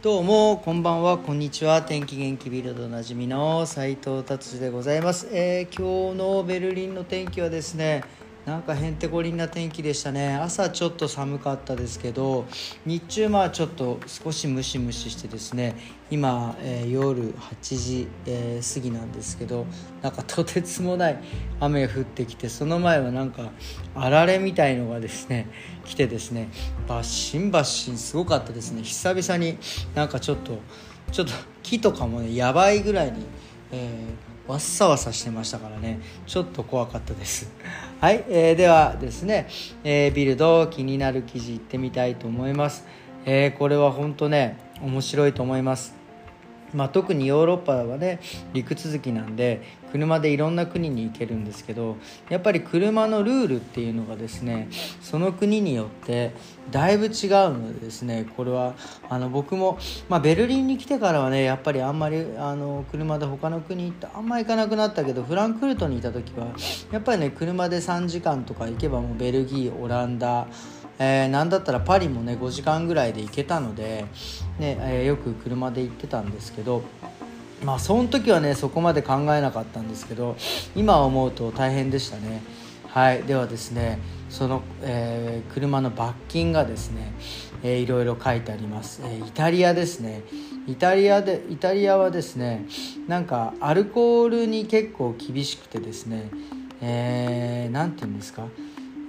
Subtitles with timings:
[0.00, 1.18] どうもこんばんは。
[1.18, 1.82] こんにちは。
[1.82, 8.04] 天気元気ビルドおなじみの斉藤達治でございます、えー今日のベルリンの天気はですね
[8.48, 10.34] なんかへんてこりんな天気でしたね。
[10.34, 12.46] 朝ちょっと寒かったですけど
[12.86, 15.76] 日中まあちょっと少しムシムシしてですね
[16.10, 19.66] 今、えー夜8時、えー過ぎなんですけど
[20.00, 21.18] なんかとてつもない
[21.60, 23.50] 雨が降ってきてその前はなんか
[23.94, 25.50] あられみたいのがですね
[25.84, 26.48] 来てですね
[26.88, 28.82] バッシンバッシンすごかったですね。
[28.82, 29.58] 久々に
[29.94, 30.58] なんかちょっと
[31.12, 33.26] ちょっと木とかもねやばいぐらいに、
[33.72, 36.00] えーわっさわさしてましたからね。
[36.26, 37.52] ちょっと怖かったです。
[38.00, 39.46] はい、えーではですね、
[39.84, 42.86] えービルド気になる記事いってみたいと思います、
[43.26, 45.94] えーこれは本当ね面白いと思います。
[46.74, 48.20] まあ、特にヨーロッパはね
[48.52, 51.96] 陸続きなんで車でいろんな国に行けるんですけど
[52.28, 54.68] やっぱり車のルールっていうのがですね
[55.00, 56.32] その国によって
[56.70, 57.10] だいぶ違う
[57.54, 58.26] のでですね。
[58.36, 58.74] これは
[59.08, 66.48] あの僕も、まあ、ベルリンに来てからはねやっぱりあんまりあの車で他の国行ってあんま行かなくなったけどフランクフルトにいた時は
[66.92, 70.46] やっぱりね車で3時間とか行けばもうベルギーオランダ
[71.00, 74.04] えー、なんだったらパリもね5時間ぐらいで行けたので、
[74.58, 76.82] ねえーよく車で行ってたんですけど
[77.64, 80.36] まあその時はねそこまで考えなかったんですけど
[80.76, 82.42] 今思うと大変でしたね。
[82.86, 83.22] はい。
[83.24, 83.98] ではですね
[84.30, 87.12] その、えー車の罰金がですね、
[87.62, 90.22] えーいろいろ書いてあります、えーイタリアですね。
[90.66, 92.66] イタリアでイタリアはですね
[93.06, 96.30] なんかアルコールに結構厳しくてですね
[96.80, 98.44] えー、て言うんですか？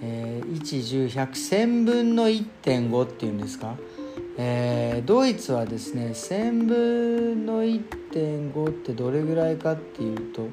[0.00, 3.74] えー、1 1 0 1 0 1000分の1.5っていうんですか、
[4.38, 10.48] えードイツはですね1000分の1.5ってどれぐらいかっていうと、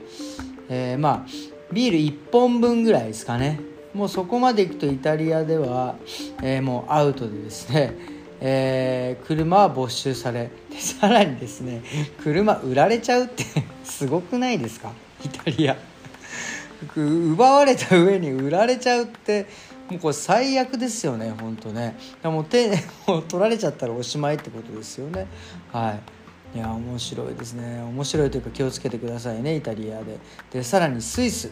[0.69, 1.25] えーまあ
[1.71, 3.59] ビール1本分ぐらいですかね
[3.93, 5.95] もうそこまでいくとイタリアでは、
[6.43, 7.95] えーもうアウトでですね、
[8.41, 11.81] えー車は没収されでさらにですね
[12.23, 13.43] 車売られちゃうって
[13.83, 14.91] すごくないですか？
[15.23, 15.77] イタリア。
[16.95, 19.45] 奪われた上に売られちゃうって
[19.89, 21.95] もうこれ最悪ですよね本当ね。
[22.21, 22.71] でもう手
[23.07, 25.27] を取られちゃったらおしまいってことですよね。
[25.71, 25.99] は
[26.53, 26.57] い。
[26.57, 27.81] いや面白いですね。
[27.81, 30.17] 面白いというか気をつけてくださいねイタリアで。
[30.51, 31.51] でさらにスイス。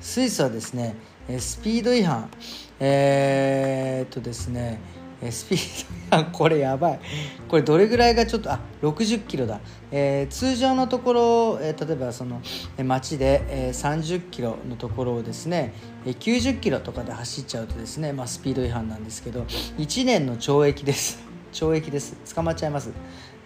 [0.00, 0.94] スイスはですね
[1.38, 2.30] スピード違反。
[2.78, 4.78] えー、っとですね
[5.22, 7.00] えースピード これやばい。
[7.48, 9.60] これどれぐらいがちょっとあ60キロだ、
[9.90, 12.40] えー通常のところ、えー例えばその
[12.78, 15.72] え街で、えー30キロのところをですね
[16.06, 19.44] えー90キロとかで走っちゃうとですね、まあ、スピード違反なんですけど
[19.78, 21.20] 1年の懲役です。
[21.52, 22.16] 懲役です。
[22.34, 22.90] 捕まっちゃいます。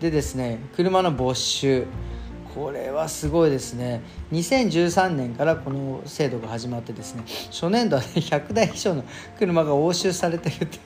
[0.00, 1.86] でですね車の没収。
[2.54, 4.00] これはすごいですね。
[4.32, 9.02] 2013年からこの制度が始まってですね初年度は、ね、100台以上の
[9.40, 10.78] 車が押収されてるって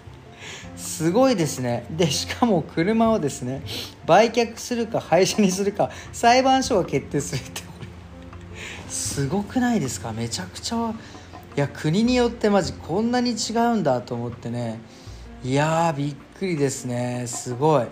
[0.76, 1.86] すごいですね。
[1.90, 3.62] でしかも車をですね
[4.06, 7.88] 売却するか廃車にするか裁判所が決定するってこれ。
[8.88, 10.12] すごくないですか？
[10.12, 10.94] めちゃくちゃ。
[11.56, 14.80] いや国によってマジこんなに違うんだと思ってね。
[15.42, 17.24] いやーびっくりですね。
[17.26, 17.86] すごい。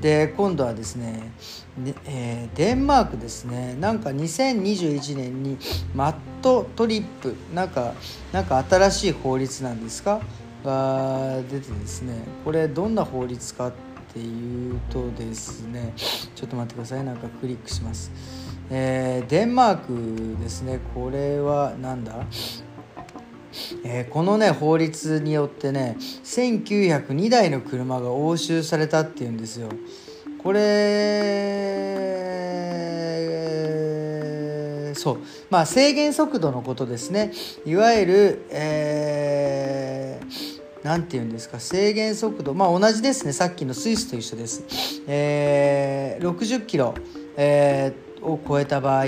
[0.00, 1.32] で今度はですね
[1.78, 3.76] でえーデンマークですね。
[3.80, 5.56] なんか2021年に
[5.94, 7.34] マットトリップ。
[7.54, 7.94] なんか
[8.32, 10.20] なんか新しい法律なんですか？
[10.64, 12.14] が出てですね
[12.44, 13.72] これどんな法律かっ
[14.12, 17.04] ていうとですねちょっと待ってください。
[17.04, 18.10] なんかクリックします、
[18.70, 19.76] えーデンマー
[20.36, 20.80] クですね。
[20.94, 22.26] これはなんだ？
[23.84, 29.68] えーこのね法律によってね1902台の車が押収されたっていうんですよ。
[30.42, 31.02] これ
[34.94, 35.18] そう。
[35.50, 37.32] まあ制限速度のことですね。
[37.64, 43.32] いわゆるえーなんて言うんですか制限速度まあ同じですね。
[43.32, 44.62] さっきのスイスと一緒です、
[45.06, 46.94] えー60キロ、
[47.36, 49.06] えーを超えた場合、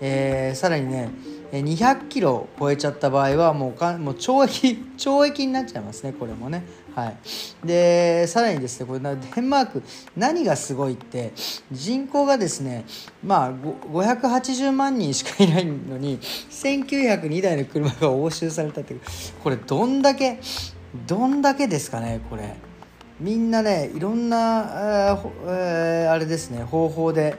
[0.00, 1.10] えーさらにね
[1.52, 6.62] 200キロを超えちゃった場合はもうかもう懲役 懲役になっちゃいますねこれもね。
[6.94, 7.16] はい。
[7.66, 9.82] でさらにですねこれなデンマーク
[10.16, 11.32] 何がすごいって
[11.72, 12.84] 人口がですね
[13.24, 18.96] まあ580万人しかいないのに1902台の車が押収されたって
[19.42, 20.40] これどんだけ
[21.06, 22.56] どんだけですかねこれ。
[23.20, 27.36] みんなねいろんな、えあれですね方法で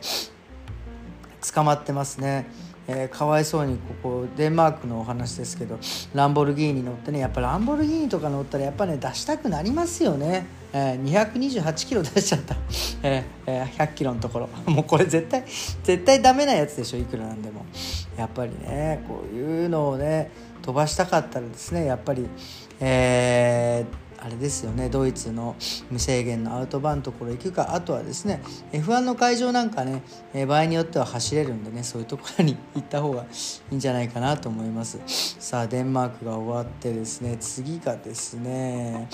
[1.54, 2.48] 捕まってますね、
[2.88, 5.80] えーかわいそうにここデンマークのお話ですけど
[6.14, 12.56] ランボルギーニ乗ってねやっぱランボルギーニとか乗ったらやっぱね出したくなりますよね、え228キロ出しちゃった、
[13.04, 14.50] ええ100キロのところ。
[14.72, 15.44] もうこれ絶対
[15.84, 17.66] 絶対ダメなやつでしょいくらなんでも。
[18.18, 20.30] やっぱりねこういうのをね
[20.62, 21.86] 飛ばしたかったらですね。
[21.86, 22.28] やっぱり
[22.80, 24.90] えーあれですよね。
[24.90, 25.56] ドイツの
[25.90, 27.74] 無制限のアウトバーンのところ行くか。
[27.74, 28.42] あとはですね
[28.74, 33.26] F1 の会場なんかね、え場合によっては走れるんでねそういうところに 行った方がい
[33.72, 35.00] いんじゃないかなと思います。
[35.40, 39.08] さあデンマークが終わってですね次がですね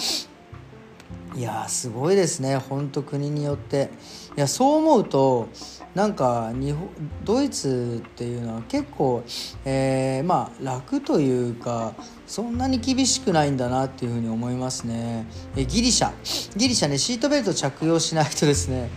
[1.36, 2.56] いやすごいですね。
[2.56, 3.90] 本当国によって。
[4.38, 5.50] いやそう思うと
[5.94, 6.90] なんか日本
[7.26, 9.24] ドイツっていうのは結構、
[9.66, 11.94] えー、まあ楽というか
[12.26, 15.28] そんなに厳しくないんだなっていうふうに思いますね。
[15.58, 16.12] えギリシャ。
[16.56, 18.90] ギリシャねシートベルト着用しないとですね、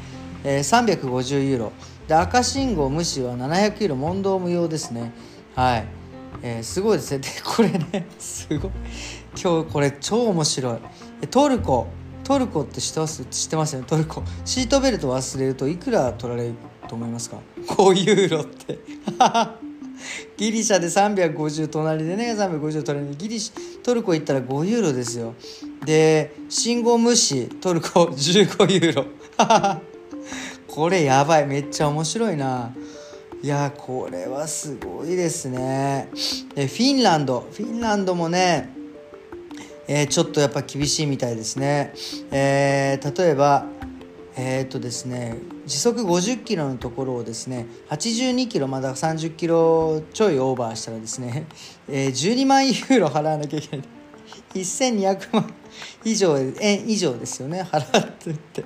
[0.44, 1.72] えー、350ユーロ。
[2.06, 5.12] で赤信号無視は700ユーロ問答無用ですね。
[5.56, 5.86] はい、
[6.42, 7.18] えー、すごいですね。
[7.18, 8.70] でこれねすごい。
[9.40, 10.78] 今日これ超面白い。
[11.28, 11.88] トルコ。
[12.28, 13.24] トルコって知ってます？
[13.24, 13.86] 知ってますよね？
[13.88, 14.22] トルコ。
[14.44, 16.54] シートベルト忘れるといくら取られる
[16.86, 17.38] と思いますか
[17.68, 18.78] ？5ユーロって。
[20.36, 23.50] ギリシャで350隣でね350取れるギリシ
[23.82, 25.34] トルコ行ったら5ユーロですよ。
[25.86, 29.04] で信号無視トルコ 15ユーロ。
[30.68, 31.46] これやばい。
[31.46, 32.74] めっちゃ面白いな。
[33.42, 36.10] いやこれはすごいですね。
[36.54, 37.46] でフィンランド。
[37.50, 38.76] フィンランドもね
[39.88, 41.94] えー、ちょっとやっぱ厳しいみたいですね、
[42.30, 43.66] えー、例えば
[44.36, 45.36] えー、っとですね
[45.66, 51.46] 時速50キロのところをですね82キロまだ30キロちょいオーバーしたらですね、
[51.90, 53.86] えー、12万ユーロ払わなきゃいけない。
[54.54, 55.52] 1200万
[56.04, 58.64] 以上円以上ですよね払ってって。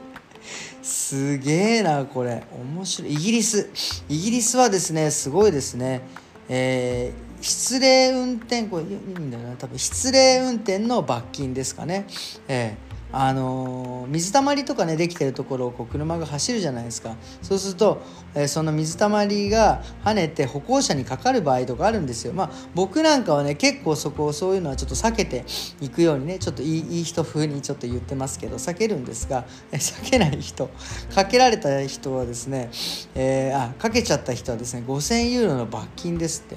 [0.83, 2.43] すげえなこれ。
[2.53, 3.13] 面白い。
[3.13, 3.71] イギリス。
[4.09, 6.03] イギリスはですねすごいですね。
[6.49, 9.57] えー、失礼運転これいいんだよな。
[9.57, 12.07] 多分失礼運転の罰金ですかね。
[12.49, 18.03] えーあの水たまりとかねできてるところをこう車が走るじゃないですかそうすると、
[18.35, 25.45] え、その水たまりが跳ねて歩行者にかかる場合とかあるんですよまあ僕なんかはね結構そこをそういうのはちょっと避けて
[25.81, 30.71] いくようにねちょっといいいい人風にちょっと言ってますけど避けるんですが、え、避けない人
[31.15, 32.71] かけられた人はですね、
[33.15, 36.57] えー、あかけちゃった人はですね5000ユーロの罰金ですって。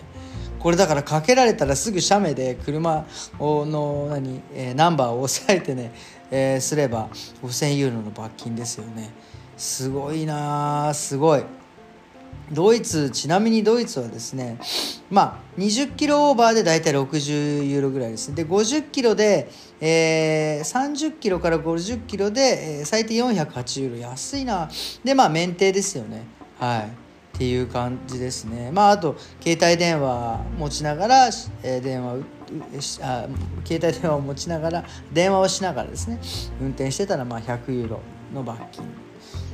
[0.66, 3.06] これだからかけられたらすぐ写メで車
[3.40, 5.92] の何、えー、ナンバーを押さえてね
[6.32, 7.08] えー、すれば
[7.44, 9.12] 5000ユーロの罰金ですよね。
[9.58, 11.44] すごいなすごい。
[12.52, 14.58] ドイツちなみにドイツはですね
[15.12, 23.98] まあ20キロオーバーで大体60ユーロぐらいですで50キロで、えー、30キロから50キロで、えー、最低480ユーロ。
[23.98, 24.68] 安いな。
[25.04, 26.24] でまあ免停ですよね。
[26.60, 27.05] はい。
[27.36, 28.72] っていう感じですね。
[28.72, 31.30] まああと携帯電話持ちながら、
[31.64, 32.24] え、電話
[33.02, 33.28] あ
[33.66, 36.20] 携帯電話を持ちながら電話をしながらですね
[36.62, 38.00] 運転してたらまあ100ユーロ
[38.34, 38.86] の罰金。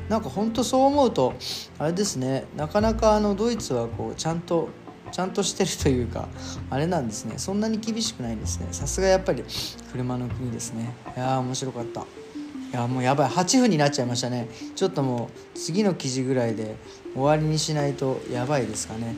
[0.09, 1.33] なんか本当そう思うと
[1.79, 4.67] あれですねなかなかあのドイツはこうちゃんと
[5.11, 6.27] ちゃんとしてるというか
[6.69, 7.35] あれなんですね。
[7.37, 8.67] そんなに厳しくないんですね。
[8.71, 9.43] さすがやっぱり
[9.91, 10.93] 車の国ですね。
[11.15, 12.05] いやー面白かった。
[12.71, 13.29] いやもうやばい。
[13.29, 14.47] 8分になっちゃいましたね。
[14.75, 16.75] ちょっともう次の記事ぐらいで
[17.13, 19.15] 終わりにしないとやばいですかね。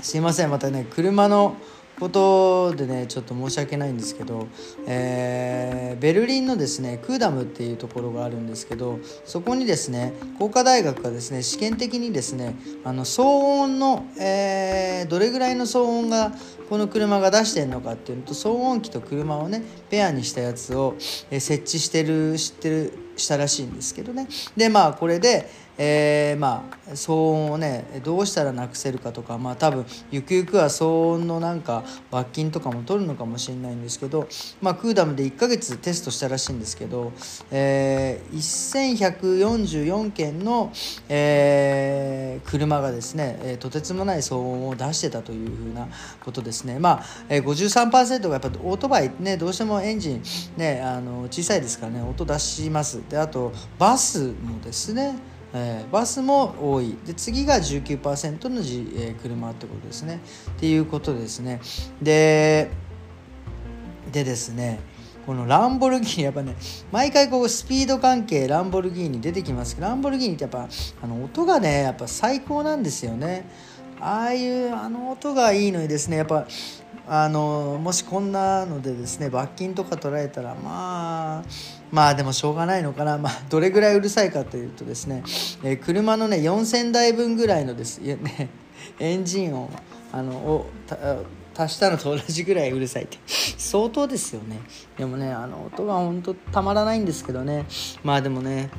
[0.00, 0.50] すいません。
[0.50, 1.56] またね車の
[1.98, 4.46] ことでねちょっと申し訳ないんですけど、
[4.86, 12.54] えー、ベルリンのですねクーダムっていうところがあるんですけどそこにですね工科大学がですね試験的にですね
[12.84, 13.22] あの騒
[13.62, 16.32] 音の、えー、どれぐらいの騒音が
[16.68, 24.28] この車が出してるのかっていうのと騒音機と車をねペアにしたやつを、設置してる知ってるしたらしいんですけどね。
[24.56, 34.28] でまあこれでえー、まあ騒音をねどうしたらなくせるかとかまあ多分ゆくゆくは騒音のなんか罰金とかも取るのかもしれないんですけど、
[34.60, 37.12] まあ、クーダムで1ヶ月テストしたらしいんですけど、
[37.50, 40.72] えー、1144件の、
[41.08, 45.88] えー、車がですねえとてつもない騒音を出してたというふうな
[46.24, 46.78] ことですね。
[46.78, 50.22] まあ、えー、53%がやっぱオートバイねどうしてもエンジン
[50.56, 53.00] ねあの小さいですからね音出します。
[53.08, 55.14] であとバスもですね
[55.54, 56.96] えー、バスも多い。
[57.06, 60.20] で次が19%の、G えー、車ってことですね。
[60.50, 61.60] っていうことですね。
[62.02, 62.70] で
[64.12, 64.80] でですね
[65.26, 66.56] このランボルギーニやっぱね
[66.90, 70.68] 毎回こうスピード関係ランボルギーニ出てきますけどランボルギーニってやっぱ
[71.02, 73.46] あの音がねやっぱ最高なんですよね。
[74.00, 76.46] ああいうあの音がいいのにですねやっぱ
[77.06, 81.44] あのもしこんなのでですね罰金とか取られたらまあ
[81.90, 85.22] まあでもしょうがないのかな、まあ、どれぐらいうるさいかというとですね、
[85.62, 88.50] えー、車のね4000台分ぐらいのですね
[88.98, 89.70] エンジン音
[90.12, 90.70] あのを
[91.56, 93.18] 足したのと同じぐらいうるさいって。
[93.26, 94.60] 相当ですよね。
[94.96, 97.66] でもねあの音が本当たまらないんですけどね。
[98.04, 98.70] まあでもね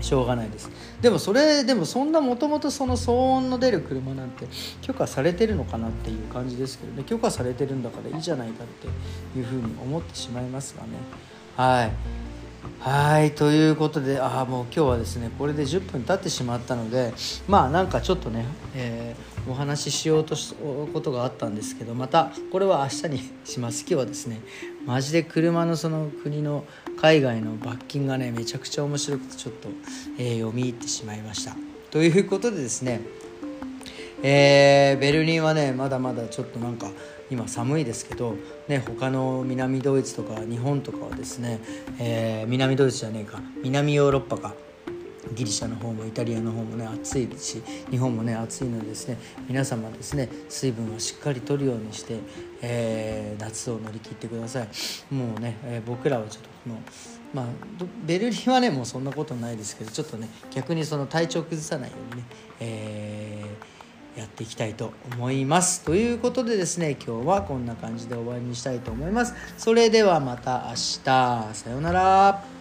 [0.00, 0.70] しょうがないです。
[1.00, 4.46] でもそれでもそんなもともとその騒音の出る車なんて
[4.80, 7.02] 許可されてるのかなっていう感じですけどね。
[7.04, 8.86] 許可されてるんだからいいじゃないかって
[9.38, 10.90] いうふうに思ってしまいますがね。
[11.58, 11.90] はい。
[12.78, 17.12] はいということでああもう今日はですねこれで10分経ってしまったので
[17.48, 18.44] まあなんかちょっとね、
[18.76, 23.80] えー、お話ししようとすことがあったんですけどまたこれは明日にします。
[23.80, 24.40] 今日はですね
[24.86, 26.64] マジで車のその国の
[26.96, 29.68] 海外の罰金がねめちゃくちゃ面白くてちょっと、
[30.16, 31.56] えー、読み入ってしまいました。
[31.90, 33.00] ということでですね
[34.22, 36.90] えー、ベルリンはねまだまだちょっとなんか
[37.30, 38.34] 今寒いですけど、
[38.68, 41.60] ね、他の南ドイツとか日本とかはですね、
[41.98, 44.54] えー、南ドイツじゃねえか南ヨーロッパか
[45.34, 52.18] ギリシャの方もイタリアの方もね暑いし日本もね暑いのでですね皆様ですね水分をしっかりとるようにして、
[52.62, 55.14] えー、夏を乗り切ってください。
[55.14, 56.80] もうね、えー、僕らはちょっとこの
[57.34, 57.46] まあ
[58.06, 62.26] ベルリンはねもうそんなことないですけどちょっとね逆にその体調崩さないようにね、
[62.60, 63.27] えー
[64.18, 65.84] やっていきたいと思います。
[65.84, 69.34] ということでですね今日はこんな感じで終わりにしたいと思います。
[69.56, 70.98] それではまた明日。
[71.04, 72.57] さようなら。